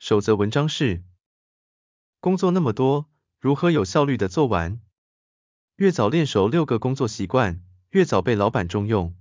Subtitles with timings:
[0.00, 1.02] 守则文章是：
[2.20, 4.80] 工作那么多，如何有效率地做完？
[5.76, 7.60] 越早练熟六个工作习惯，
[7.90, 9.14] 越早被老板重用。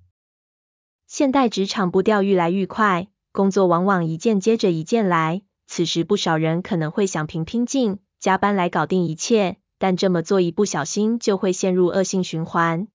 [1.05, 5.41] 现代职场步调愈来愈快，工作往往一件接着一件来。
[5.67, 12.87] 此时不少人可能会想拼拼劲，加班来搞定一切，但这么做一不小心就会陷入恶性循环。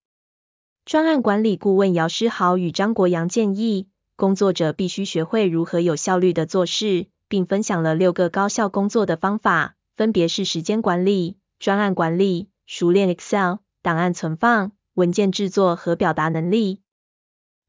[0.85, 7.09] 专案管理顾问姚诗豪与张国阳建议，工作者必须学会如何有效率地做事。
[7.27, 16.81] 并分享了六个高效工作的方法，分别是时间管理、专案管理、熟练 Excel、档案存放、文件制作和表达能力。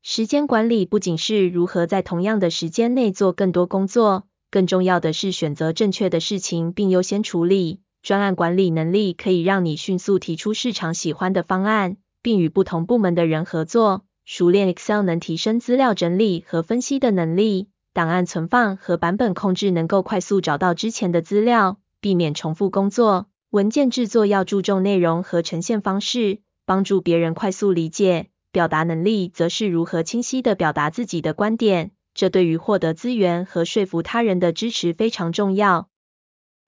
[0.02, 7.80] 时间管理不仅是如何在同样的时间内做更多工作，更重要的是选择正确的事情并优先处理。
[8.02, 14.04] 专案管理能力可以让你迅速提出市场喜欢的方案，并与不同部门的人合作。
[14.24, 17.68] 熟练 Excel 能提升资料整理和分析的能力。
[17.96, 23.30] 档案存放和版本控制能够快速找到之前的资料，避免重复工作。
[23.48, 28.28] 文件制作要注重内容和呈现方式，帮助别人快速理解。
[28.52, 35.88] 表达能力则是如何清晰地表达自己的观点，这对于获得资源和说服他人的支持非常重要。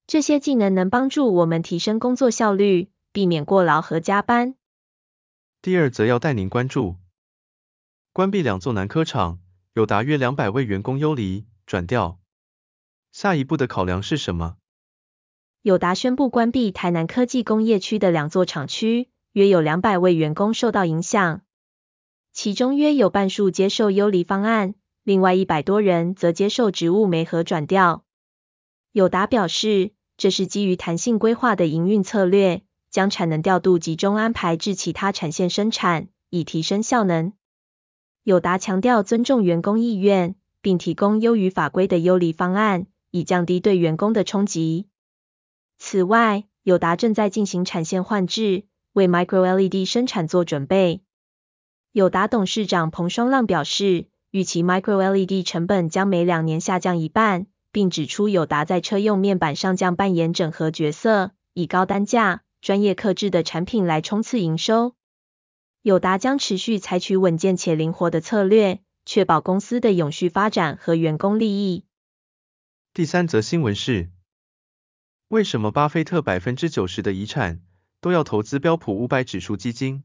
[0.07, 4.55] 这些技能能帮助我们提升工作效率，避免过劳和加班。
[5.61, 6.97] 第二则要带您关注：
[8.15, 9.41] 关闭两座南科厂。
[9.79, 12.19] 友达约两百位员工优离转调，
[13.13, 14.57] 下一步的考量是什么？
[15.63, 21.43] 友达宣布关闭台南科技工业区的两座厂区，约有两百位员工受到影响，
[22.33, 28.03] 其中约有半数接受优离方案，另外一百多人则接受职务媒合转调。
[28.91, 37.33] 友达表示，这是基于弹性规划的营运策略，将产能调度集中安排至其他产线生产，以提升效能。
[38.29, 44.87] 友达强调尊重员工意愿，并提供优于法规的优离方案，以降低对员工的冲击。
[45.79, 51.01] 此外，友达正在进行产线换置，为 Micro LED 生产做准备。
[51.93, 64.93] 友达董事长彭双浪表示，预期 Micro LED 成本将每两年下降一半，并指出友达在车用面板上将扮演整合角色，以高单价、专业克制的产品来冲刺营收。
[65.83, 71.85] 友达将持续采取稳健且灵活的策略，确保公司的永续发展和员工利益。
[72.93, 74.11] 第三则新闻是：
[75.29, 77.61] 为什么巴菲特百分之九十的遗产
[78.01, 80.03] 都要投资标普五百指数基金？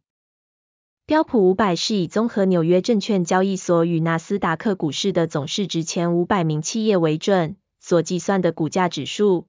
[1.06, 9.48] 标普五百是以综合纽约证券交易所与纳斯达克股市的总市值前五百名企业为准所计算的股价指数，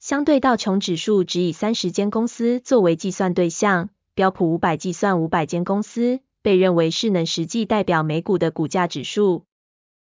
[0.00, 3.88] 相对道琼指数只以三十间公司作为计算对象。
[4.18, 9.44] 标普五百计算五百间公司，被认为是能实际代表美股的股价指数。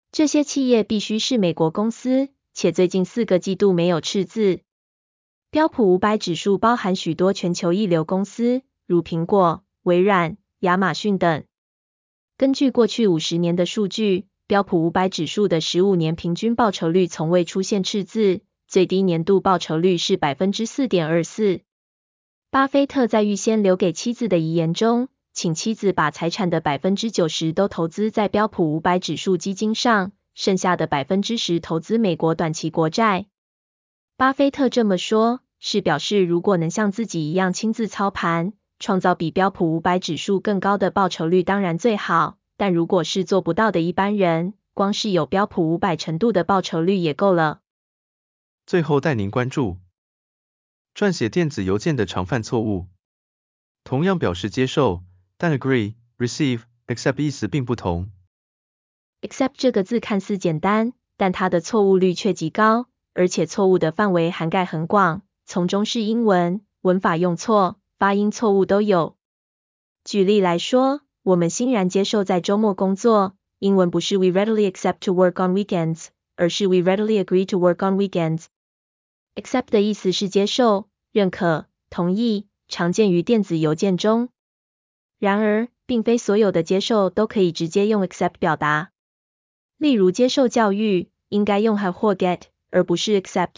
[0.10, 4.62] 这些企业必须是美国公司，且最近四个季度没有赤字。
[5.52, 11.44] 标普五百指数包含许多全球一流公司，如苹果、微软、亚马逊等。
[12.38, 21.60] 根据过去五十年的数据，标普五百指数的十五年平均报酬率从未出现赤字，最低年度报酬率是百分之四点二四。
[22.52, 33.28] 巴菲特在预先留给妻子的遗言中，请妻子把财产的百分之九十都投资在标普五百指数基金上，剩下的百分之十投资美国短期国债。
[34.18, 47.60] 巴菲特这么说，是表示如果能像自己一样亲自操盘，创造比标普五百指数更高的报酬率当然最好，但如果是做不到的一般人，光是有标普五百程度的报酬率也够了。
[48.66, 49.78] 最后带您关注。
[51.00, 52.88] 撰写电子邮件的常犯错误，
[53.86, 55.01] 同样表示接受，
[55.38, 58.12] 但 agree、receive、accept 意思并不同。
[59.22, 69.16] accept 这个字看似简单，但它的错误率却极高，而且错误的范围涵盖很广，从中式英文、文法用错、发音错误都有。
[70.04, 78.48] 举例来说，我们欣然接受在周末工作，英文不是 we readily accept to work on weekends，而是 we readily agree to work on weekends。
[79.36, 80.88] accept 的意思是接受。
[81.12, 84.30] 认可、同意，常见于电子邮件中。
[85.18, 88.92] 然而，并非所有的接受都可以直接用 accept 表达。
[89.78, 93.56] 例如，接受教育，应该用 have 或 get；而不是 accept。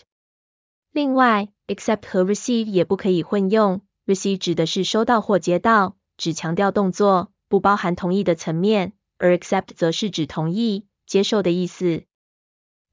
[0.92, 12.04] 另外，accept 和 receive 也不可以混用，receive 指的是收到或接到，只强调动作，不包含同意的层面，而 accept 则是指同意、接受的意思。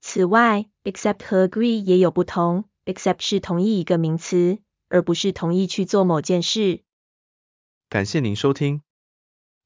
[0.00, 6.80] 此外，accept 和 agree 也有不同 Except 是同意一个名词，而不是同意去做某件事。
[7.90, 8.80] 感谢您收听，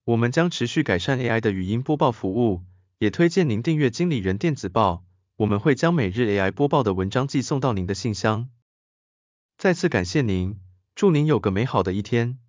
[0.03, 2.63] 我们将持续改善 AI 的语音播报服务，
[2.99, 5.05] 也推荐您订阅经理人电子报，
[5.37, 8.51] 我们会将每日 AI 播报的文章寄送到您的信箱。
[9.57, 10.59] 再次感谢您，
[10.97, 12.41] 祝您有个美好的一天。